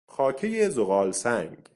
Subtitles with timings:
[0.07, 1.67] خاکهی زغالسنگ